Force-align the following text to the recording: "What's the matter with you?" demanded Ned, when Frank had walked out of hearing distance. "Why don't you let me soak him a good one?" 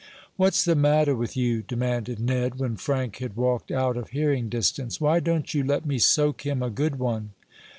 "What's 0.35 0.65
the 0.65 0.73
matter 0.73 1.13
with 1.13 1.37
you?" 1.37 1.61
demanded 1.61 2.19
Ned, 2.19 2.57
when 2.57 2.75
Frank 2.75 3.17
had 3.17 3.35
walked 3.35 3.69
out 3.69 3.97
of 3.97 4.09
hearing 4.09 4.49
distance. 4.49 4.99
"Why 4.99 5.19
don't 5.19 5.53
you 5.53 5.63
let 5.63 5.85
me 5.85 5.99
soak 5.99 6.41
him 6.43 6.63
a 6.63 6.71
good 6.71 6.97
one?" 6.97 7.33